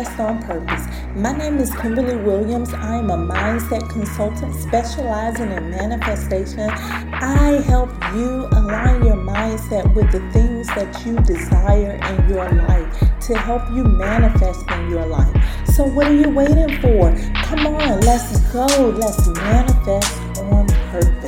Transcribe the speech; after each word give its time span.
On 0.00 0.42
Purpose. 0.42 0.86
My 1.14 1.36
name 1.36 1.58
is 1.58 1.74
Kimberly 1.74 2.16
Williams. 2.16 2.72
I 2.72 2.96
am 2.96 3.10
a 3.10 3.18
mindset 3.18 3.86
consultant 3.90 4.54
specializing 4.54 5.52
in 5.52 5.68
manifestation. 5.68 6.70
I 6.70 7.60
help 7.66 7.90
you 8.14 8.48
align 8.50 9.04
your 9.04 9.16
mindset 9.16 9.92
with 9.94 10.10
the 10.10 10.20
things 10.32 10.68
that 10.68 11.04
you 11.04 11.16
desire 11.16 12.00
in 12.02 12.30
your 12.30 12.50
life 12.50 12.98
to 13.26 13.36
help 13.36 13.70
you 13.74 13.84
manifest 13.84 14.70
in 14.70 14.88
your 14.88 15.04
life. 15.04 15.36
So, 15.74 15.84
what 15.84 16.06
are 16.06 16.14
you 16.14 16.30
waiting 16.30 16.80
for? 16.80 17.14
Come 17.44 17.66
on, 17.66 18.00
let's 18.00 18.40
go. 18.54 18.64
Let's 18.64 19.28
manifest 19.28 20.18
on 20.38 20.66
purpose. 20.90 21.19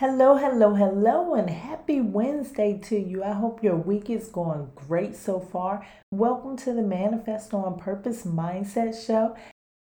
Hello, 0.00 0.36
hello, 0.36 0.74
hello, 0.74 1.34
and 1.34 1.50
happy 1.50 2.00
Wednesday 2.00 2.78
to 2.84 2.96
you. 2.96 3.24
I 3.24 3.32
hope 3.32 3.64
your 3.64 3.74
week 3.74 4.08
is 4.08 4.28
going 4.28 4.70
great 4.76 5.16
so 5.16 5.40
far. 5.40 5.84
Welcome 6.12 6.56
to 6.58 6.72
the 6.72 6.82
Manifest 6.82 7.52
on 7.52 7.80
Purpose 7.80 8.22
Mindset 8.22 9.04
Show. 9.04 9.34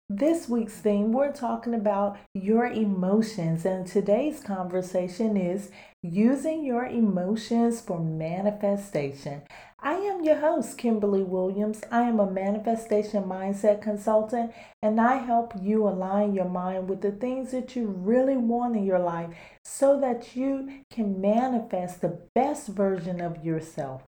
This 0.08 0.48
week's 0.48 0.74
theme, 0.74 1.12
we're 1.12 1.32
talking 1.32 1.74
about 1.74 2.16
your 2.32 2.66
emotions, 2.66 3.64
and 3.64 3.84
today's 3.84 4.38
conversation 4.38 5.36
is 5.36 5.72
using 6.00 6.64
your 6.64 6.86
emotions 6.86 7.80
for 7.80 7.98
manifestation. 7.98 9.42
I 9.80 9.94
am 9.94 10.22
your 10.22 10.36
host, 10.36 10.78
Kimberly 10.78 11.24
Williams. 11.24 11.82
I 11.90 12.02
am 12.02 12.20
a 12.20 12.30
manifestation 12.30 13.24
mindset 13.24 13.82
consultant, 13.82 14.52
and 14.80 15.00
I 15.00 15.16
help 15.16 15.54
you 15.60 15.88
align 15.88 16.34
your 16.34 16.48
mind 16.48 16.88
with 16.88 17.00
the 17.00 17.10
things 17.10 17.50
that 17.50 17.74
you 17.74 17.88
really 17.88 18.36
want 18.36 18.76
in 18.76 18.84
your 18.84 19.00
life 19.00 19.34
so 19.64 19.98
that 20.00 20.36
you 20.36 20.84
can 20.88 21.20
manifest 21.20 22.00
the 22.00 22.20
best 22.32 22.68
version 22.68 23.20
of 23.20 23.44
yourself. 23.44 24.04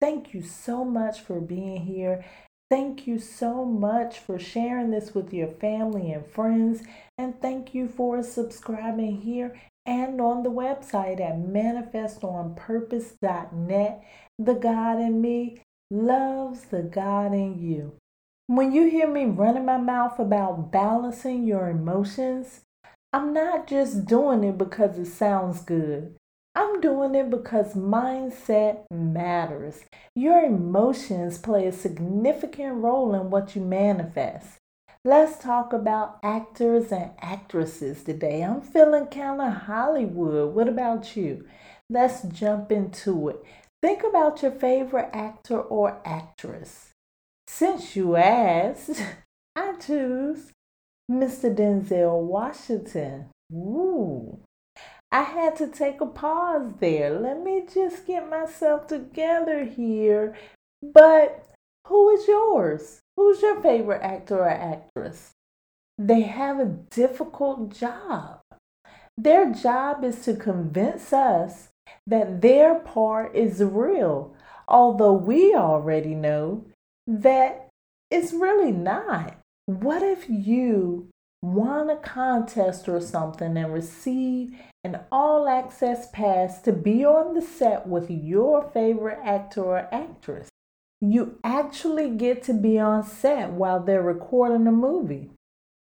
Thank 0.00 0.32
you 0.32 0.40
so 0.40 0.82
much 0.82 1.20
for 1.20 1.42
being 1.42 1.82
here. 1.82 2.24
Thank 2.72 3.06
you 3.06 3.18
so 3.18 3.66
much 3.66 4.18
for 4.18 4.38
sharing 4.38 4.92
this 4.92 5.14
with 5.14 5.34
your 5.34 5.48
family 5.48 6.10
and 6.10 6.24
friends. 6.24 6.82
And 7.18 7.38
thank 7.38 7.74
you 7.74 7.86
for 7.86 8.22
subscribing 8.22 9.20
here 9.20 9.60
and 9.84 10.18
on 10.22 10.42
the 10.42 10.50
website 10.50 11.20
at 11.20 11.36
manifestonpurpose.net. 11.36 14.04
The 14.38 14.54
God 14.54 15.00
in 15.00 15.20
me 15.20 15.60
loves 15.90 16.62
the 16.62 16.80
God 16.80 17.34
in 17.34 17.58
you. 17.58 17.92
When 18.46 18.72
you 18.72 18.88
hear 18.88 19.06
me 19.06 19.26
running 19.26 19.66
my 19.66 19.76
mouth 19.76 20.18
about 20.18 20.72
balancing 20.72 21.46
your 21.46 21.68
emotions, 21.68 22.62
I'm 23.12 23.34
not 23.34 23.66
just 23.66 24.06
doing 24.06 24.44
it 24.44 24.56
because 24.56 24.98
it 24.98 25.08
sounds 25.08 25.60
good. 25.60 26.16
I'm 26.54 26.80
doing 26.80 27.14
it 27.14 27.30
because 27.30 27.74
mindset 27.74 28.84
matters. 28.90 29.84
Your 30.14 30.44
emotions 30.44 31.38
play 31.38 31.66
a 31.66 31.72
significant 31.72 32.74
role 32.76 33.14
in 33.14 33.30
what 33.30 33.56
you 33.56 33.62
manifest. 33.62 34.58
Let's 35.04 35.42
talk 35.42 35.72
about 35.72 36.18
actors 36.22 36.92
and 36.92 37.10
actresses 37.20 38.04
today. 38.04 38.42
I'm 38.42 38.60
feeling 38.60 39.06
kind 39.06 39.40
of 39.40 39.62
Hollywood. 39.62 40.54
What 40.54 40.68
about 40.68 41.16
you? 41.16 41.46
Let's 41.88 42.22
jump 42.22 42.70
into 42.70 43.30
it. 43.30 43.42
Think 43.80 44.04
about 44.04 44.42
your 44.42 44.52
favorite 44.52 45.10
actor 45.12 45.60
or 45.60 46.00
actress. 46.04 46.90
Since 47.48 47.96
you 47.96 48.14
asked, 48.16 49.02
I 49.56 49.72
choose 49.72 50.52
Mr. 51.10 51.52
Denzel 51.54 52.22
Washington. 52.22 53.30
Ooh. 53.52 54.38
I 55.12 55.24
had 55.24 55.56
to 55.56 55.66
take 55.66 56.00
a 56.00 56.06
pause 56.06 56.72
there. 56.80 57.10
Let 57.20 57.44
me 57.44 57.66
just 57.72 58.06
get 58.06 58.30
myself 58.30 58.86
together 58.86 59.64
here. 59.64 60.34
But 60.82 61.50
who 61.86 62.08
is 62.08 62.26
yours? 62.26 63.00
Who's 63.16 63.42
your 63.42 63.60
favorite 63.60 64.02
actor 64.02 64.38
or 64.38 64.48
actress? 64.48 65.32
They 65.98 66.22
have 66.22 66.58
a 66.58 66.64
difficult 66.64 67.78
job. 67.78 68.40
Their 69.18 69.52
job 69.52 70.02
is 70.02 70.24
to 70.24 70.34
convince 70.34 71.12
us 71.12 71.68
that 72.06 72.40
their 72.40 72.76
part 72.76 73.36
is 73.36 73.62
real, 73.62 74.34
although 74.66 75.12
we 75.12 75.54
already 75.54 76.14
know 76.14 76.64
that 77.06 77.68
it's 78.10 78.32
really 78.32 78.72
not. 78.72 79.36
What 79.66 80.02
if 80.02 80.24
you 80.28 81.08
won 81.42 81.90
a 81.90 81.96
contest 81.96 82.88
or 82.88 83.00
something 83.00 83.56
and 83.56 83.72
receive 83.72 84.54
an 84.84 85.00
all 85.10 85.48
access 85.48 86.08
pass 86.10 86.60
to 86.62 86.72
be 86.72 87.04
on 87.04 87.34
the 87.34 87.42
set 87.42 87.86
with 87.86 88.10
your 88.10 88.70
favorite 88.70 89.18
actor 89.24 89.62
or 89.62 89.88
actress? 89.92 90.48
you 91.02 91.36
actually 91.42 92.08
get 92.10 92.44
to 92.44 92.54
be 92.54 92.78
on 92.78 93.02
set 93.02 93.50
while 93.50 93.80
they're 93.80 94.00
recording 94.00 94.68
a 94.68 94.72
movie. 94.72 95.30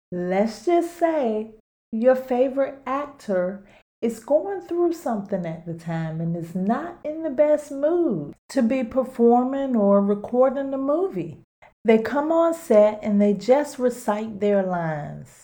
Let's 0.09 0.65
just 0.65 0.97
say 0.97 1.51
your 1.91 2.15
favorite 2.15 2.79
actor 2.87 3.65
is 4.01 4.21
going 4.21 4.61
through 4.61 4.93
something 4.93 5.45
at 5.45 5.65
the 5.65 5.73
time 5.73 6.21
and 6.21 6.35
is 6.35 6.55
not 6.55 6.97
in 7.03 7.23
the 7.23 7.29
best 7.29 7.73
mood 7.73 8.33
to 8.49 8.61
be 8.61 8.85
performing 8.85 9.75
or 9.75 10.01
recording 10.01 10.71
the 10.71 10.77
movie. 10.77 11.39
They 11.83 11.97
come 11.97 12.31
on 12.31 12.53
set 12.53 12.99
and 13.03 13.21
they 13.21 13.33
just 13.33 13.77
recite 13.77 14.39
their 14.39 14.63
lines. 14.63 15.40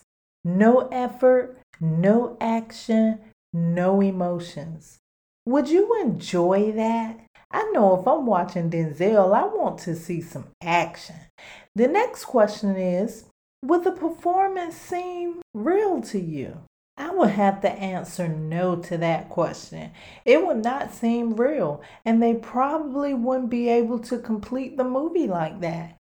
No 0.48 0.88
effort, 0.94 1.60
no 1.82 2.38
action, 2.40 3.20
no 3.52 4.00
emotions. 4.00 4.98
Would 5.46 5.70
you 5.70 6.00
enjoy 6.00 6.72
that? 6.72 7.20
I 7.52 7.64
know 7.74 8.00
if 8.00 8.08
I'm 8.08 8.26
watching 8.26 8.70
Denzel, 8.70 9.36
I 9.36 9.44
want 9.44 9.78
to 9.80 9.94
see 9.94 10.22
some 10.22 10.48
action. 10.64 11.18
The 11.76 11.90
next 11.90 12.24
question 12.24 12.78
is 12.78 13.26
Would 13.66 13.84
the 13.84 13.92
performance 13.92 14.78
seem 14.78 15.42
real 15.54 16.00
to 16.04 16.18
you? 16.18 16.60
I 16.96 17.10
would 17.12 17.32
have 17.32 17.60
to 17.62 17.70
answer 17.70 18.30
no 18.30 18.78
to 18.78 18.98
that 19.00 19.28
question. 19.28 19.92
It 20.24 20.48
would 20.48 20.64
not 20.64 20.94
seem 20.94 21.36
real, 21.36 21.82
and 22.06 22.24
they 22.24 22.36
probably 22.36 23.14
wouldn't 23.14 23.50
be 23.50 23.68
able 23.68 24.00
to 24.00 24.18
complete 24.18 24.78
the 24.78 24.86
movie 24.86 25.28
like 25.28 25.60
that. 25.60 25.97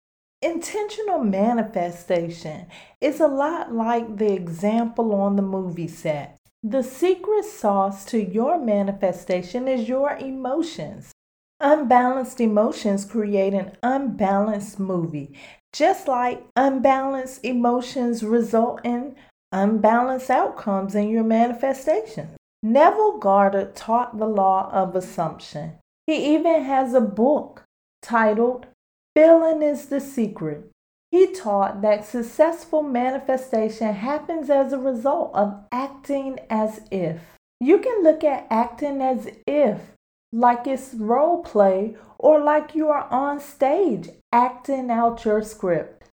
Intentional 0.42 1.20
manifestation 1.22 2.66
is 3.00 3.20
a 3.20 3.28
lot 3.28 3.72
like 3.72 4.16
the 4.16 4.32
example 4.32 5.14
on 5.14 5.36
the 5.36 5.42
movie 5.42 5.86
set. 5.86 6.36
The 6.64 6.82
secret 6.82 7.44
sauce 7.44 8.04
to 8.06 8.20
your 8.20 8.58
manifestation 8.58 9.68
is 9.68 9.88
your 9.88 10.16
emotions. 10.16 11.12
Unbalanced 11.60 12.40
emotions 12.40 13.04
create 13.04 13.54
an 13.54 13.76
unbalanced 13.84 14.80
movie, 14.80 15.38
just 15.72 16.08
like 16.08 16.44
unbalanced 16.56 17.44
emotions 17.44 18.24
result 18.24 18.80
in 18.82 19.14
unbalanced 19.52 20.28
outcomes 20.28 20.96
in 20.96 21.08
your 21.08 21.22
manifestation. 21.22 22.30
Neville 22.64 23.18
Goddard 23.18 23.76
taught 23.76 24.18
the 24.18 24.26
law 24.26 24.68
of 24.72 24.96
assumption. 24.96 25.74
He 26.08 26.34
even 26.34 26.64
has 26.64 26.94
a 26.94 27.00
book 27.00 27.62
titled 28.02 28.66
Feeling 29.14 29.62
is 29.62 29.86
the 29.86 30.00
Secret. 30.00 30.70
He 31.10 31.32
taught 31.32 31.82
that 31.82 32.06
successful 32.06 32.82
manifestation 32.82 33.92
happens 33.92 34.48
as 34.48 34.72
a 34.72 34.78
result 34.78 35.30
of 35.34 35.64
acting 35.70 36.40
as 36.48 36.80
if. 36.90 37.20
You 37.60 37.78
can 37.78 38.02
look 38.02 38.24
at 38.24 38.46
acting 38.50 39.02
as 39.02 39.28
if 39.46 39.92
like 40.32 40.66
it's 40.66 40.94
role 40.94 41.42
play 41.42 41.94
or 42.18 42.42
like 42.42 42.74
you 42.74 42.88
are 42.88 43.06
on 43.10 43.38
stage 43.38 44.08
acting 44.32 44.90
out 44.90 45.24
your 45.24 45.42
script. 45.42 46.08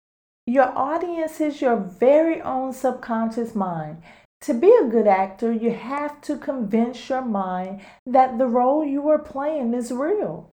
Your 0.47 0.71
audience 0.77 1.41
is 1.41 1.61
your 1.61 1.75
very 1.75 2.41
own 2.41 2.71
subconscious 2.71 3.55
mind. 3.55 4.01
To 4.41 4.53
be 4.53 4.73
a 4.81 4.87
good 4.87 5.07
actor, 5.07 5.51
you 5.51 5.71
have 5.71 6.21
to 6.21 6.37
convince 6.37 7.09
your 7.09 7.23
mind 7.23 7.81
that 8.05 8.37
the 8.37 8.47
role 8.47 8.85
you 8.85 9.09
are 9.09 9.19
playing 9.19 9.73
is 9.73 9.91
real. 9.91 10.51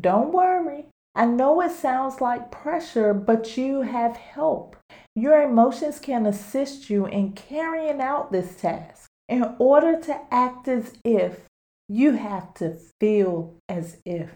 Don't 0.00 0.32
worry. 0.32 0.86
I 1.14 1.26
know 1.26 1.60
it 1.60 1.72
sounds 1.72 2.20
like 2.20 2.50
pressure, 2.50 3.12
but 3.12 3.56
you 3.56 3.82
have 3.82 4.16
help. 4.16 4.76
Your 5.14 5.42
emotions 5.42 5.98
can 5.98 6.24
assist 6.24 6.88
you 6.88 7.06
in 7.06 7.32
carrying 7.32 8.00
out 8.00 8.32
this 8.32 8.56
task. 8.56 9.08
In 9.28 9.54
order 9.58 10.00
to 10.00 10.20
act 10.30 10.68
as 10.68 10.94
if, 11.04 11.40
you 11.88 12.12
have 12.12 12.54
to 12.54 12.78
feel 12.98 13.56
as 13.68 13.98
if. 14.06 14.30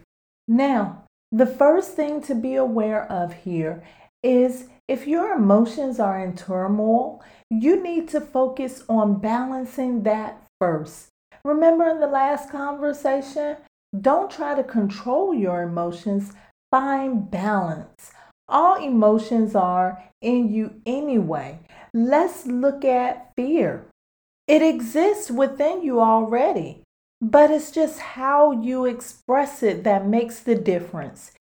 Now, 0.46 1.05
the 1.32 1.46
first 1.46 1.94
thing 1.94 2.20
to 2.23 2.34
be 2.34 2.55
aware 2.55 3.11
of 3.11 3.32
here 3.32 3.82
is 4.23 4.69
if 4.88 5.06
your 5.06 5.32
emotions 5.32 5.99
are 5.99 6.23
in 6.23 6.37
turmoil, 6.37 7.23
you 7.50 7.82
need 7.82 8.08
to 8.11 8.20
focus 8.20 8.84
on 8.88 9.20
balancing 9.20 10.02
that 10.02 10.43
first. 10.61 11.08
Remember 11.44 11.88
in 11.88 12.00
the 12.00 12.06
last 12.06 12.50
conversation, 12.50 13.56
don't 14.00 14.31
try 14.31 14.55
to 14.55 14.64
control 14.64 15.34
your 15.34 15.62
emotions, 15.62 16.32
find 16.71 17.31
balance. 17.31 18.13
All 18.49 18.83
emotions 18.83 19.55
are 19.55 20.05
in 20.21 20.53
you 20.53 20.81
anyway. 20.87 21.61
Let's 21.93 22.47
look 22.47 22.85
at 22.85 23.33
fear. 23.35 23.87
It 24.47 24.63
exists 24.63 25.31
within 25.31 25.83
you 25.83 26.01
already, 26.01 26.83
but 27.21 27.51
it's 27.51 27.73
just 27.73 27.99
how 27.99 28.53
you 28.53 28.85
express 28.85 29.63
it 29.63 29.83
that 29.85 30.07
makes 30.07 30.39
the 30.39 30.55
difference. 30.55 31.33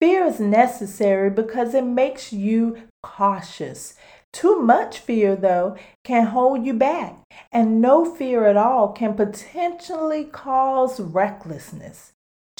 Fear 0.00 0.24
is 0.24 0.40
necessary 0.40 1.28
because 1.28 1.74
it 1.74 1.84
makes 1.84 2.32
you 2.32 2.78
cautious. 3.02 3.94
Too 4.32 4.60
much 4.60 4.98
fear, 4.98 5.36
though, 5.36 5.76
can 6.02 6.28
hold 6.28 6.64
you 6.64 6.74
back, 6.74 7.18
and 7.52 7.80
no 7.80 8.04
fear 8.04 8.46
at 8.46 8.56
all 8.56 8.92
can 8.92 9.14
potentially 9.14 10.24
cause 10.24 10.98
recklessness. 10.98 12.13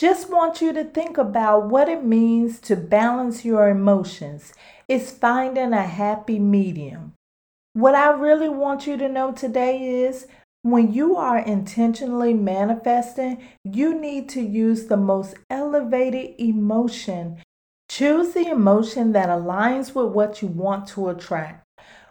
Just 0.05 0.29
want 0.29 0.61
you 0.61 0.75
to 0.75 0.85
think 0.85 1.17
about 1.17 1.71
what 1.71 1.89
it 1.89 2.05
means 2.05 2.61
to 2.61 2.77
balance 2.77 3.43
your 3.43 3.71
emotions. 3.71 4.53
It's 4.87 5.11
finding 5.11 5.73
a 5.73 5.81
happy 5.81 6.39
medium. 6.39 7.15
What 7.73 7.95
I 7.95 8.11
really 8.11 8.51
want 8.51 8.87
you 8.87 8.99
to 8.99 9.09
know 9.09 9.33
today 9.33 9.83
is 9.83 10.27
when 10.61 10.93
you 10.93 11.17
are 11.17 11.39
intentionally 11.39 12.35
manifesting, 12.35 13.43
you 13.65 13.99
need 13.99 14.29
to 14.29 14.43
use 14.43 14.89
the 14.89 14.99
most 14.99 15.37
elevated 15.49 16.35
emotion. 16.39 17.39
Choose 17.89 18.35
the 18.35 18.49
emotion 18.49 19.13
that 19.13 19.31
aligns 19.31 19.95
with 19.95 20.13
what 20.13 20.43
you 20.43 20.49
want 20.49 20.87
to 20.89 21.09
attract. 21.09 21.65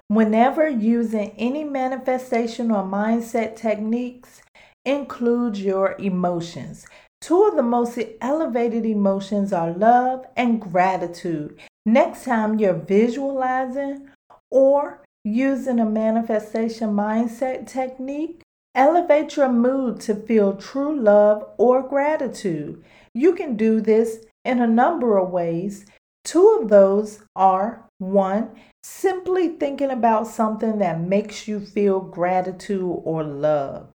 Whenever 0.07 0.68
using 0.68 1.30
any 1.38 1.63
manifestation 1.63 2.72
or 2.72 2.84
mindset 2.84 3.56
techniques, 3.56 4.42
include 4.84 5.57
your 5.57 5.95
emotions. 6.00 6.86
Two 7.23 7.43
of 7.43 7.55
the 7.55 7.63
most 7.63 7.97
elevated 8.19 8.85
emotions 8.85 9.53
are 9.53 9.71
love 9.71 10.25
and 10.35 10.59
gratitude. 10.59 11.57
Next 11.85 12.25
time 12.25 12.59
you're 12.59 12.73
visualizing 12.73 14.09
or 14.51 15.01
using 15.23 15.79
a 15.79 15.85
manifestation 15.85 16.89
mindset 16.89 17.65
technique, 17.65 18.41
elevate 18.75 19.37
your 19.37 19.47
mood 19.47 20.01
to 20.01 20.15
feel 20.15 20.57
true 20.57 20.99
love 20.99 21.47
or 21.57 21.81
gratitude. 21.81 22.83
You 23.15 23.33
can 23.35 23.55
do 23.55 23.79
this 23.79 24.25
in 24.43 24.59
a 24.59 24.67
number 24.67 25.17
of 25.17 25.29
ways. 25.29 25.85
Two 26.25 26.59
of 26.61 26.67
those 26.67 27.23
are 27.37 27.85
one, 27.99 28.49
simply 28.83 29.47
thinking 29.47 29.91
about 29.91 30.27
something 30.27 30.79
that 30.79 30.99
makes 30.99 31.47
you 31.47 31.61
feel 31.61 32.01
gratitude 32.01 32.99
or 33.05 33.23
love 33.23 33.93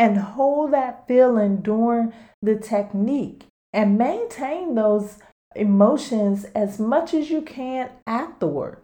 and 0.00 0.16
hold 0.16 0.72
that 0.72 1.06
feeling 1.06 1.58
during 1.58 2.10
the 2.40 2.56
technique 2.56 3.44
and 3.70 3.98
maintain 3.98 4.74
those 4.74 5.18
emotions 5.54 6.46
as 6.54 6.78
much 6.78 7.12
as 7.12 7.28
you 7.28 7.42
can 7.42 7.90
afterward. 8.06 8.78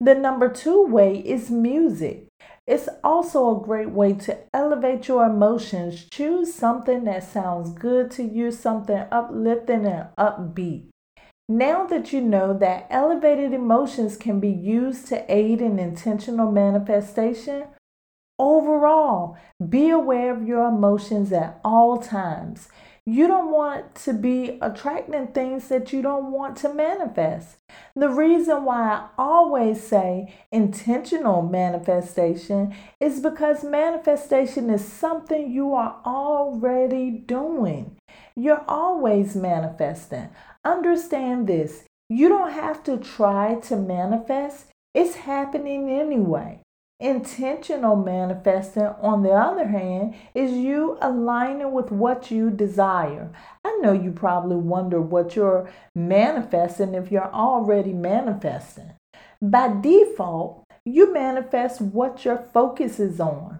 The 0.00 0.14
number 0.14 0.48
two 0.48 0.86
way 0.86 1.18
is 1.18 1.50
music. 1.50 2.28
It's 2.64 2.88
also 3.02 3.50
a 3.50 3.64
great 3.64 3.90
way 3.90 4.12
to 4.12 4.38
elevate 4.54 5.08
your 5.08 5.26
emotions. 5.26 6.06
Choose 6.12 6.54
something 6.54 7.02
that 7.04 7.24
sounds 7.24 7.72
good 7.72 8.12
to 8.12 8.22
you, 8.22 8.52
something 8.52 9.04
uplifting 9.10 9.84
and 9.84 10.06
upbeat. 10.16 10.84
Now 11.48 11.86
that 11.86 12.12
you 12.12 12.20
know 12.20 12.56
that 12.58 12.86
elevated 12.88 13.52
emotions 13.52 14.16
can 14.16 14.38
be 14.38 14.50
used 14.50 15.08
to 15.08 15.24
aid 15.28 15.60
in 15.60 15.80
intentional 15.80 16.52
manifestation, 16.52 17.64
overall, 18.42 19.36
be 19.68 19.88
aware 19.90 20.34
of 20.34 20.46
your 20.46 20.66
emotions 20.68 21.32
at 21.32 21.60
all 21.64 21.98
times. 21.98 22.68
You 23.06 23.26
don't 23.26 23.50
want 23.50 23.94
to 24.04 24.12
be 24.12 24.58
attracting 24.60 25.28
things 25.28 25.68
that 25.68 25.92
you 25.92 26.02
don't 26.02 26.30
want 26.30 26.56
to 26.58 26.72
manifest. 26.72 27.56
The 27.96 28.08
reason 28.08 28.64
why 28.64 28.82
I 28.82 29.08
always 29.18 29.82
say 29.82 30.34
intentional 30.52 31.42
manifestation 31.42 32.74
is 33.00 33.20
because 33.20 33.64
manifestation 33.64 34.70
is 34.70 34.84
something 34.84 35.50
you 35.50 35.74
are 35.74 36.00
already 36.04 37.10
doing. 37.10 37.96
You're 38.36 38.64
always 38.68 39.34
manifesting. 39.34 40.28
Understand 40.64 41.48
this 41.48 41.84
you 42.08 42.28
don't 42.28 42.52
have 42.52 42.82
to 42.84 42.98
try 42.98 43.54
to 43.54 43.76
manifest, 43.76 44.66
it's 44.94 45.14
happening 45.14 45.88
anyway. 45.88 46.61
Intentional 47.02 47.96
manifesting, 47.96 48.84
on 48.84 49.24
the 49.24 49.32
other 49.32 49.66
hand, 49.66 50.14
is 50.36 50.52
you 50.52 50.96
aligning 51.00 51.72
with 51.72 51.90
what 51.90 52.30
you 52.30 52.48
desire. 52.48 53.28
I 53.64 53.76
know 53.82 53.92
you 53.92 54.12
probably 54.12 54.54
wonder 54.54 55.00
what 55.00 55.34
you're 55.34 55.68
manifesting 55.96 56.94
if 56.94 57.10
you're 57.10 57.32
already 57.32 57.92
manifesting. 57.92 58.92
By 59.42 59.80
default, 59.80 60.62
you 60.84 61.12
manifest 61.12 61.80
what 61.80 62.24
your 62.24 62.46
focus 62.54 63.00
is 63.00 63.18
on. 63.18 63.58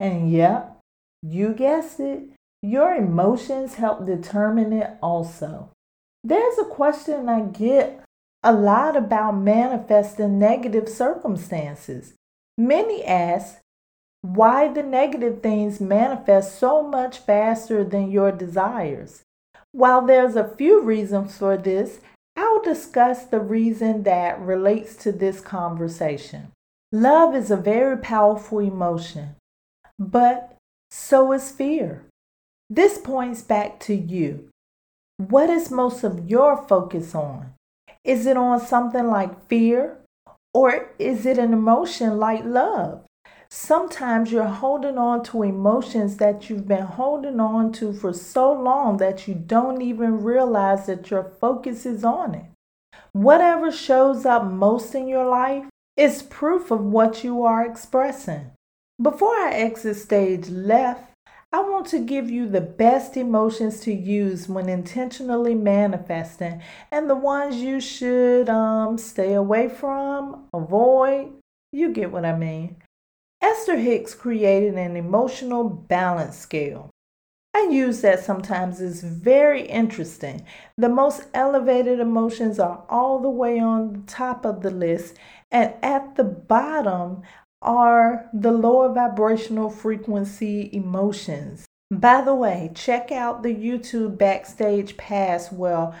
And 0.00 0.32
yep, 0.32 0.78
you 1.22 1.52
guessed 1.52 2.00
it, 2.00 2.22
your 2.62 2.94
emotions 2.94 3.74
help 3.74 4.06
determine 4.06 4.72
it 4.72 4.96
also. 5.02 5.72
There's 6.24 6.56
a 6.56 6.64
question 6.64 7.28
I 7.28 7.42
get 7.42 8.02
a 8.42 8.54
lot 8.54 8.96
about 8.96 9.32
manifesting 9.36 10.38
negative 10.38 10.88
circumstances. 10.88 12.14
Many 12.58 13.04
ask 13.04 13.60
why 14.22 14.66
the 14.66 14.82
negative 14.82 15.42
things 15.42 15.80
manifest 15.80 16.58
so 16.58 16.82
much 16.82 17.18
faster 17.18 17.84
than 17.84 18.10
your 18.10 18.32
desires. 18.32 19.22
While 19.70 20.04
there's 20.04 20.34
a 20.34 20.56
few 20.56 20.82
reasons 20.82 21.38
for 21.38 21.56
this, 21.56 22.00
I'll 22.36 22.60
discuss 22.60 23.24
the 23.24 23.38
reason 23.38 24.02
that 24.02 24.40
relates 24.40 24.96
to 24.96 25.12
this 25.12 25.40
conversation. 25.40 26.48
Love 26.90 27.36
is 27.36 27.52
a 27.52 27.56
very 27.56 27.96
powerful 27.96 28.58
emotion, 28.58 29.36
but 29.98 30.56
so 30.90 31.32
is 31.32 31.52
fear. 31.52 32.02
This 32.68 32.98
points 32.98 33.42
back 33.42 33.78
to 33.80 33.94
you. 33.94 34.48
What 35.16 35.48
is 35.48 35.70
most 35.70 36.02
of 36.02 36.28
your 36.28 36.56
focus 36.56 37.14
on? 37.14 37.54
Is 38.04 38.26
it 38.26 38.36
on 38.36 38.60
something 38.60 39.06
like 39.06 39.46
fear, 39.48 39.98
or 40.54 40.90
is 40.98 41.26
it 41.26 41.38
an 41.38 41.52
emotion 41.52 42.18
like 42.18 42.44
love? 42.44 43.04
Sometimes 43.50 44.30
you're 44.30 44.44
holding 44.44 44.98
on 44.98 45.22
to 45.24 45.42
emotions 45.42 46.18
that 46.18 46.50
you've 46.50 46.68
been 46.68 46.84
holding 46.84 47.40
on 47.40 47.72
to 47.72 47.92
for 47.92 48.12
so 48.12 48.52
long 48.52 48.98
that 48.98 49.26
you 49.26 49.34
don't 49.34 49.80
even 49.80 50.22
realize 50.22 50.86
that 50.86 51.10
your 51.10 51.24
focus 51.24 51.86
is 51.86 52.04
on 52.04 52.34
it. 52.34 52.44
Whatever 53.12 53.72
shows 53.72 54.26
up 54.26 54.44
most 54.44 54.94
in 54.94 55.08
your 55.08 55.26
life 55.26 55.64
is 55.96 56.22
proof 56.22 56.70
of 56.70 56.80
what 56.80 57.24
you 57.24 57.42
are 57.42 57.64
expressing. 57.64 58.50
Before 59.00 59.34
I 59.34 59.52
exit 59.54 59.96
stage 59.96 60.48
left, 60.48 61.07
I 61.50 61.60
want 61.60 61.86
to 61.88 61.98
give 61.98 62.30
you 62.30 62.46
the 62.46 62.60
best 62.60 63.16
emotions 63.16 63.80
to 63.80 63.92
use 63.92 64.48
when 64.48 64.68
intentionally 64.68 65.54
manifesting 65.54 66.60
and 66.92 67.08
the 67.08 67.16
ones 67.16 67.56
you 67.56 67.80
should 67.80 68.50
um, 68.50 68.98
stay 68.98 69.32
away 69.32 69.70
from, 69.70 70.46
avoid. 70.52 71.32
You 71.72 71.92
get 71.92 72.12
what 72.12 72.26
I 72.26 72.36
mean. 72.36 72.76
Esther 73.40 73.78
Hicks 73.78 74.14
created 74.14 74.74
an 74.74 74.94
emotional 74.96 75.64
balance 75.68 76.36
scale. 76.36 76.90
I 77.54 77.68
use 77.70 78.02
that 78.02 78.22
sometimes. 78.22 78.80
It's 78.80 79.00
very 79.00 79.62
interesting. 79.62 80.44
The 80.76 80.88
most 80.88 81.28
elevated 81.32 81.98
emotions 81.98 82.58
are 82.58 82.84
all 82.90 83.20
the 83.20 83.30
way 83.30 83.58
on 83.58 83.92
the 83.92 83.98
top 84.00 84.44
of 84.44 84.60
the 84.62 84.70
list, 84.70 85.16
and 85.50 85.72
at 85.82 86.16
the 86.16 86.24
bottom 86.24 87.22
are 87.62 88.28
the 88.32 88.52
lower 88.52 88.92
vibrational 88.92 89.70
frequency 89.70 90.70
emotions. 90.72 91.66
By 91.90 92.20
the 92.20 92.34
way, 92.34 92.70
check 92.74 93.10
out 93.10 93.42
the 93.42 93.54
YouTube 93.54 94.18
Backstage 94.18 94.96
Pass. 94.96 95.50
Well, 95.50 95.94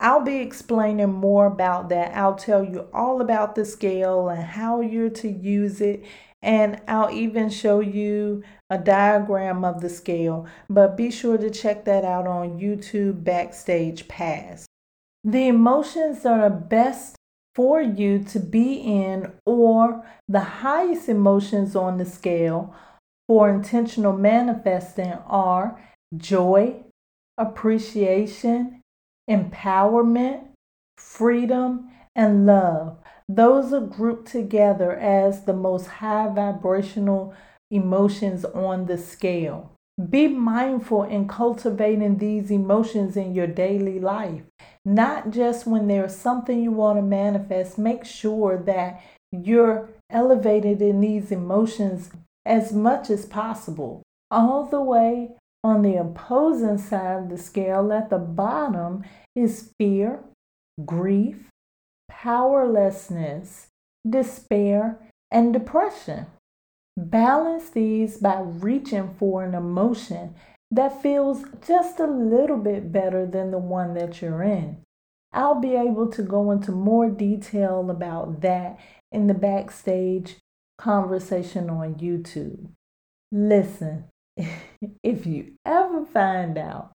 I'll 0.00 0.22
be 0.22 0.36
explaining 0.36 1.12
more 1.12 1.46
about 1.46 1.88
that. 1.88 2.14
I'll 2.16 2.36
tell 2.36 2.64
you 2.64 2.88
all 2.92 3.20
about 3.20 3.54
the 3.54 3.64
scale 3.64 4.28
and 4.28 4.42
how 4.42 4.80
you're 4.80 5.10
to 5.10 5.28
use 5.28 5.80
it. 5.80 6.04
And 6.40 6.80
I'll 6.86 7.10
even 7.10 7.50
show 7.50 7.80
you 7.80 8.44
a 8.70 8.78
diagram 8.78 9.64
of 9.64 9.80
the 9.80 9.88
scale. 9.88 10.46
But 10.70 10.96
be 10.96 11.10
sure 11.10 11.36
to 11.36 11.50
check 11.50 11.84
that 11.86 12.04
out 12.04 12.28
on 12.28 12.60
YouTube 12.60 13.24
Backstage 13.24 14.06
Pass. 14.06 14.66
The 15.24 15.48
emotions 15.48 16.24
are 16.24 16.48
best 16.48 17.17
for 17.58 17.82
you 17.82 18.20
to 18.20 18.38
be 18.38 18.74
in, 18.74 19.32
or 19.44 20.06
the 20.28 20.62
highest 20.62 21.08
emotions 21.08 21.74
on 21.74 21.98
the 21.98 22.04
scale 22.04 22.72
for 23.26 23.50
intentional 23.50 24.12
manifesting, 24.12 25.14
are 25.26 25.76
joy, 26.16 26.76
appreciation, 27.36 28.80
empowerment, 29.28 30.44
freedom, 30.98 31.90
and 32.14 32.46
love. 32.46 32.96
Those 33.28 33.72
are 33.72 33.80
grouped 33.80 34.30
together 34.30 34.92
as 34.92 35.44
the 35.44 35.52
most 35.52 35.86
high 35.86 36.32
vibrational 36.32 37.34
emotions 37.72 38.44
on 38.44 38.86
the 38.86 38.96
scale. 38.96 39.72
Be 40.08 40.28
mindful 40.28 41.02
in 41.02 41.26
cultivating 41.26 42.18
these 42.18 42.52
emotions 42.52 43.16
in 43.16 43.34
your 43.34 43.48
daily 43.48 43.98
life 43.98 44.42
not 44.88 45.30
just 45.30 45.66
when 45.66 45.86
there's 45.86 46.16
something 46.16 46.62
you 46.62 46.72
want 46.72 46.96
to 46.98 47.02
manifest. 47.02 47.78
Make 47.78 48.06
sure 48.06 48.56
that 48.64 49.02
you're 49.30 49.90
elevated 50.10 50.80
in 50.80 51.02
these 51.02 51.30
emotions 51.30 52.10
as 52.46 52.72
much 52.72 53.10
as 53.10 53.26
possible. 53.26 54.02
All 54.30 54.64
the 54.64 54.80
way 54.80 55.32
on 55.62 55.82
the 55.82 55.96
opposing 55.96 56.78
side 56.78 57.24
of 57.24 57.28
the 57.28 57.36
scale, 57.36 57.92
at 57.92 58.08
the 58.08 58.18
bottom, 58.18 59.04
is 59.36 59.72
fear, 59.78 60.20
grief, 60.86 61.50
powerlessness, 62.08 63.66
despair, 64.08 64.98
and 65.30 65.52
depression. 65.52 66.26
Balance 66.96 67.68
these 67.70 68.16
by 68.16 68.40
reaching 68.40 69.14
for 69.18 69.44
an 69.44 69.54
emotion 69.54 70.34
that 70.70 71.02
feels 71.02 71.44
just 71.66 71.98
a 71.98 72.06
little 72.06 72.58
bit 72.58 72.92
better 72.92 73.26
than 73.26 73.50
the 73.50 73.58
one 73.58 73.94
that 73.94 74.20
you're 74.20 74.42
in. 74.42 74.78
I'll 75.32 75.60
be 75.60 75.74
able 75.74 76.08
to 76.08 76.22
go 76.22 76.50
into 76.50 76.72
more 76.72 77.08
detail 77.08 77.90
about 77.90 78.40
that 78.40 78.78
in 79.12 79.26
the 79.26 79.34
backstage 79.34 80.36
conversation 80.78 81.68
on 81.68 81.96
YouTube. 81.96 82.68
Listen, 83.30 84.04
if 85.02 85.26
you 85.26 85.54
ever 85.66 86.04
find 86.04 86.56
out 86.56 86.92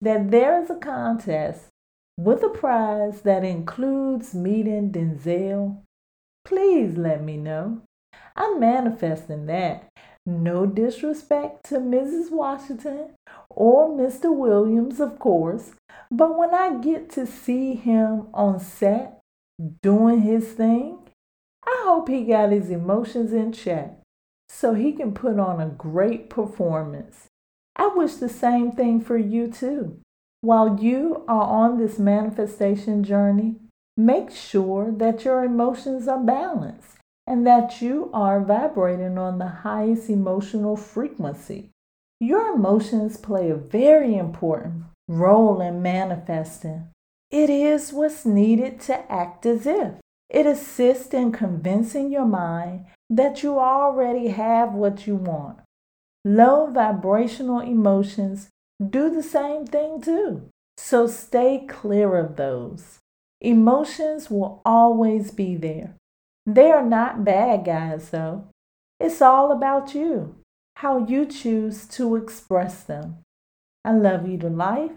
that 0.00 0.30
there 0.30 0.62
is 0.62 0.70
a 0.70 0.76
contest 0.76 1.68
with 2.16 2.42
a 2.42 2.48
prize 2.48 3.22
that 3.22 3.44
includes 3.44 4.34
meeting 4.34 4.90
Denzel, 4.90 5.82
please 6.44 6.96
let 6.96 7.22
me 7.22 7.36
know. 7.36 7.82
I'm 8.34 8.60
manifesting 8.60 9.46
that 9.46 9.88
no 10.26 10.66
disrespect 10.66 11.64
to 11.66 11.76
Mrs. 11.76 12.30
Washington 12.30 13.10
or 13.48 13.88
Mr. 13.88 14.34
Williams, 14.34 15.00
of 15.00 15.18
course, 15.18 15.72
but 16.10 16.36
when 16.36 16.52
I 16.52 16.78
get 16.78 17.08
to 17.10 17.26
see 17.26 17.74
him 17.74 18.26
on 18.34 18.60
set 18.60 19.20
doing 19.82 20.20
his 20.22 20.52
thing, 20.52 20.98
I 21.64 21.82
hope 21.84 22.08
he 22.08 22.24
got 22.24 22.50
his 22.50 22.70
emotions 22.70 23.32
in 23.32 23.52
check 23.52 23.98
so 24.48 24.74
he 24.74 24.92
can 24.92 25.12
put 25.12 25.38
on 25.38 25.60
a 25.60 25.66
great 25.66 26.28
performance. 26.28 27.26
I 27.76 27.88
wish 27.88 28.14
the 28.14 28.28
same 28.28 28.72
thing 28.72 29.00
for 29.00 29.16
you 29.16 29.50
too. 29.50 30.00
While 30.40 30.80
you 30.80 31.24
are 31.28 31.46
on 31.46 31.78
this 31.78 31.98
manifestation 31.98 33.04
journey, 33.04 33.56
make 33.96 34.30
sure 34.30 34.92
that 34.92 35.24
your 35.24 35.44
emotions 35.44 36.08
are 36.08 36.22
balanced 36.22 36.95
and 37.26 37.46
that 37.46 37.82
you 37.82 38.10
are 38.12 38.40
vibrating 38.40 39.18
on 39.18 39.38
the 39.38 39.48
highest 39.48 40.08
emotional 40.08 40.76
frequency. 40.76 41.70
Your 42.20 42.54
emotions 42.54 43.16
play 43.16 43.50
a 43.50 43.56
very 43.56 44.16
important 44.16 44.84
role 45.08 45.60
in 45.60 45.82
manifesting. 45.82 46.88
It 47.30 47.50
is 47.50 47.92
what's 47.92 48.24
needed 48.24 48.80
to 48.82 49.10
act 49.10 49.44
as 49.44 49.66
if. 49.66 49.94
It 50.30 50.46
assists 50.46 51.12
in 51.12 51.32
convincing 51.32 52.10
your 52.10 52.24
mind 52.24 52.86
that 53.10 53.42
you 53.42 53.58
already 53.58 54.28
have 54.28 54.72
what 54.72 55.06
you 55.06 55.16
want. 55.16 55.58
Low 56.24 56.70
vibrational 56.70 57.60
emotions 57.60 58.48
do 58.80 59.10
the 59.10 59.22
same 59.22 59.66
thing 59.66 60.00
too. 60.00 60.48
So 60.76 61.06
stay 61.06 61.64
clear 61.68 62.16
of 62.16 62.36
those. 62.36 62.98
Emotions 63.40 64.30
will 64.30 64.60
always 64.64 65.30
be 65.30 65.56
there. 65.56 65.94
They 66.46 66.70
are 66.70 66.84
not 66.84 67.24
bad 67.24 67.64
guys, 67.64 68.10
though. 68.10 68.44
It's 69.00 69.20
all 69.20 69.50
about 69.50 69.94
you, 69.94 70.36
how 70.76 71.04
you 71.04 71.26
choose 71.26 71.86
to 71.88 72.14
express 72.14 72.84
them. 72.84 73.18
I 73.84 73.92
love 73.92 74.28
you 74.28 74.38
to 74.38 74.48
life. 74.48 74.92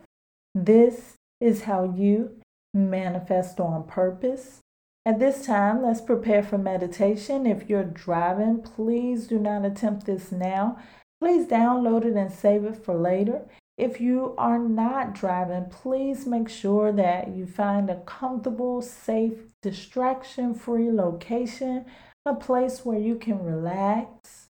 This 0.54 1.16
is 1.42 1.64
how 1.64 1.94
you 1.96 2.40
manifest 2.74 3.60
on 3.60 3.88
purpose. 3.88 4.62
At 5.06 5.20
this 5.20 5.46
time, 5.46 5.82
let's 5.82 6.02
prepare 6.02 6.44
for 6.44 6.58
meditation. 6.58 7.48
If 7.48 7.68
you're 7.70 7.84
driving, 7.84 8.62
please 8.62 9.28
do 9.28 9.40
not 9.40 9.66
attempt 9.66 10.06
this 10.06 10.32
now. 10.32 10.78
Please 11.20 11.48
download 11.48 12.06
it 12.06 12.16
and 12.16 12.32
save 12.32 12.64
it 12.64 12.84
for 12.84 12.96
later. 12.96 13.42
If 13.80 14.02
you 14.02 14.36
are 14.38 14.60
not 14.60 15.14
driving, 15.14 15.68
please 15.70 16.28
make 16.28 16.50
sure 16.50 16.92
that 16.92 17.30
you 17.30 17.46
find 17.46 17.90
a 17.90 18.02
comfortable, 18.02 18.82
safe, 18.82 19.38
distraction 19.62 20.54
free 20.54 20.92
location, 20.92 21.86
a 22.26 22.36
place 22.36 22.84
where 22.84 23.00
you 23.00 23.16
can 23.16 23.42
relax, 23.42 24.50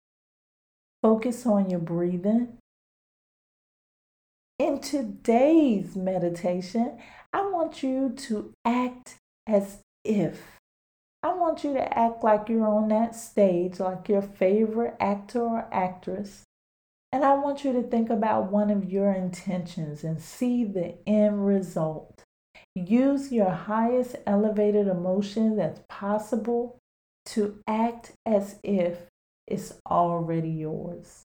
focus 1.03 1.45
on 1.45 1.69
your 1.69 1.79
breathing. 1.79 2.57
In 4.59 4.81
today's 4.81 5.95
meditation, 5.95 6.97
I 7.31 7.43
want 7.51 7.83
you 7.83 8.15
to 8.17 8.55
act 8.65 9.17
as 9.47 9.83
if. 10.07 10.41
I 11.23 11.35
want 11.35 11.65
you 11.65 11.75
to 11.75 11.99
act 11.99 12.25
like 12.25 12.49
you're 12.49 12.67
on 12.67 12.89
that 12.89 13.15
stage, 13.15 13.79
like 13.79 14.09
your 14.09 14.23
favorite 14.23 14.97
actor 14.99 15.43
or 15.43 15.69
actress, 15.71 16.45
and 17.13 17.25
I 17.25 17.35
want 17.35 17.65
you 17.65 17.73
to 17.73 17.83
think 17.83 18.11
about 18.11 18.51
one 18.51 18.71
of 18.71 18.91
your 18.91 19.13
intentions 19.13 20.05
and 20.05 20.21
see 20.21 20.65
the 20.65 20.97
end 21.07 21.47
result. 21.47 22.23
Use 22.75 23.33
your 23.33 23.51
highest 23.51 24.17
elevated 24.27 24.87
emotion 24.89 25.57
that's 25.57 25.81
possible 25.89 26.79
to 27.27 27.61
act 27.67 28.13
as 28.27 28.59
if 28.63 29.09
it's 29.47 29.75
already 29.87 30.51
yours. 30.51 31.25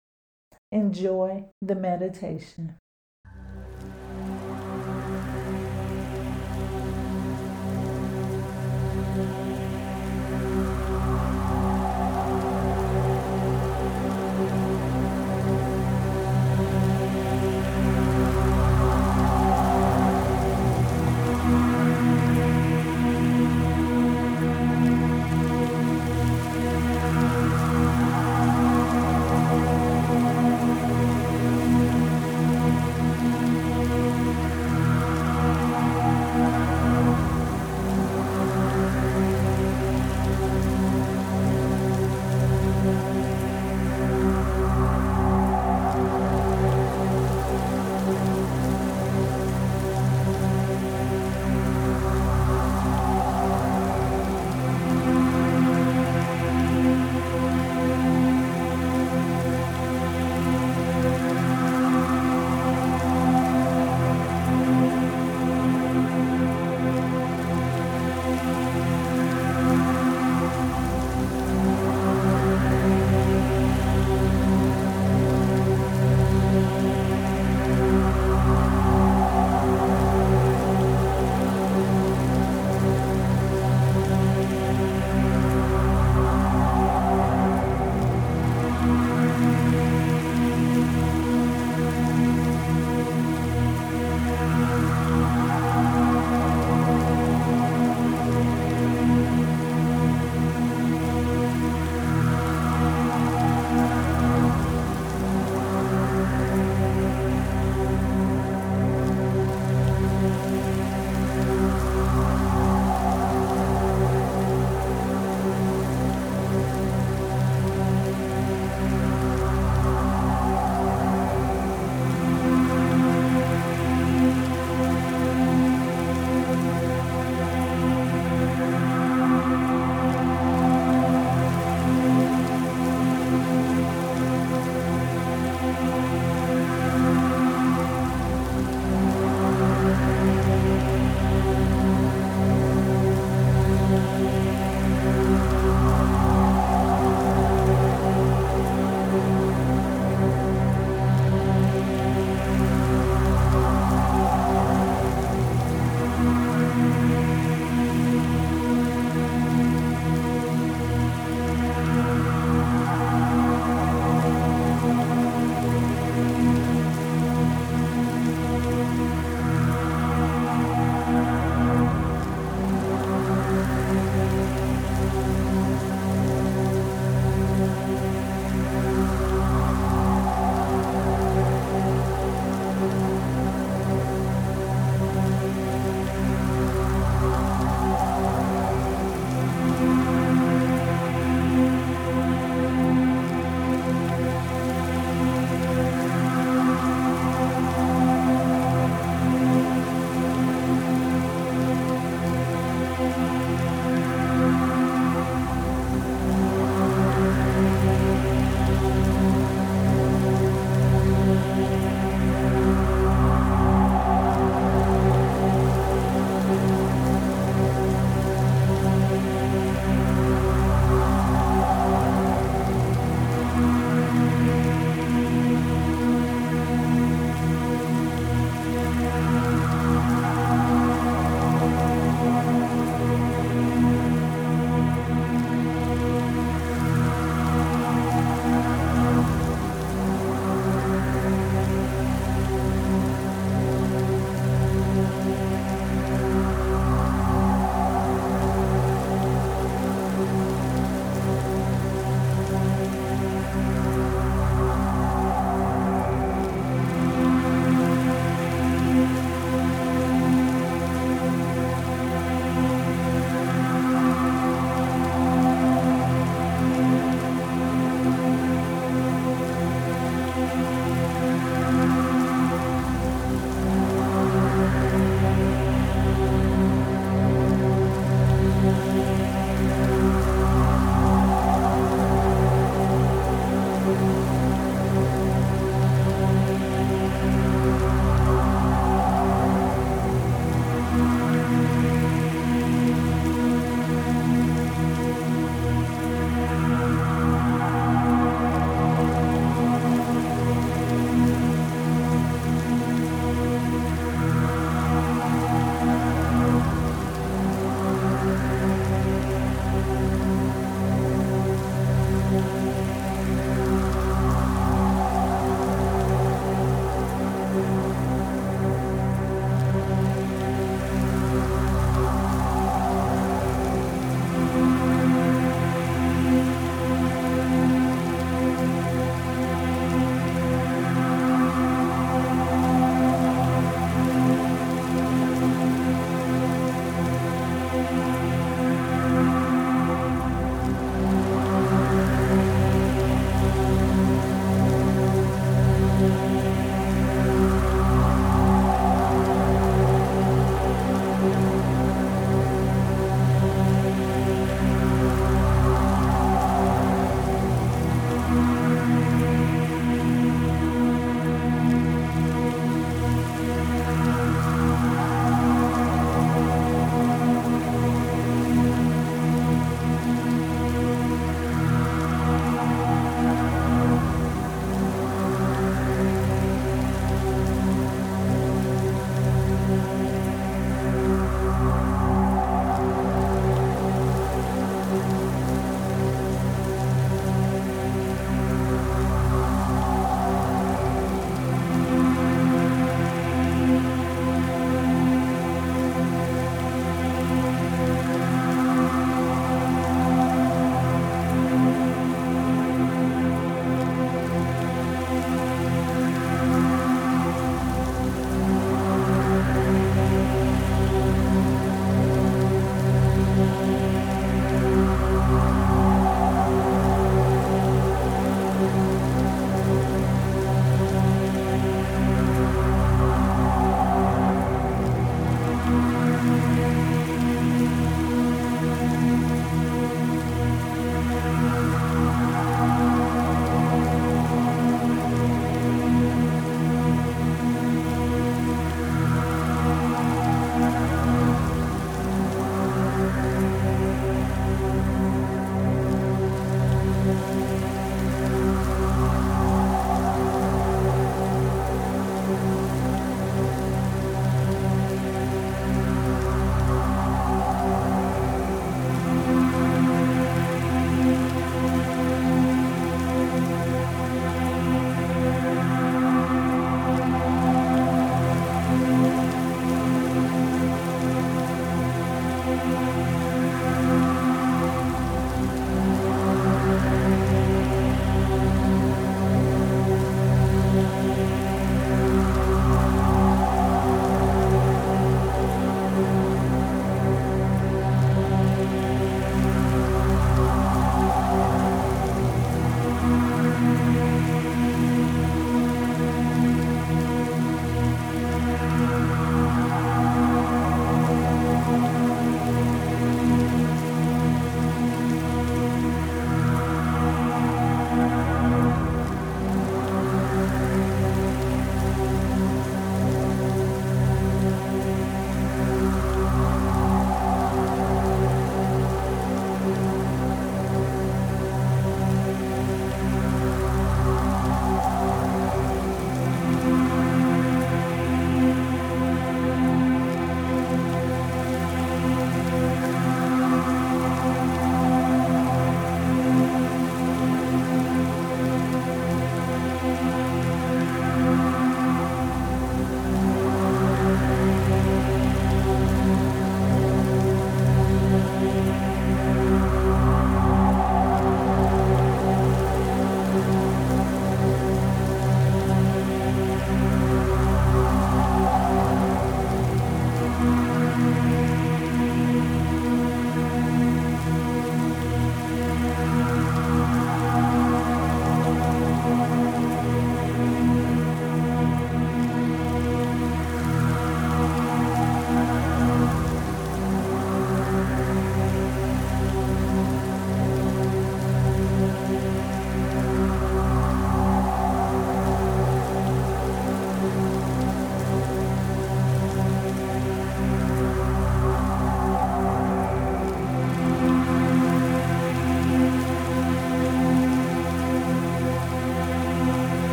Enjoy 0.71 1.45
the 1.61 1.75
meditation. 1.75 2.75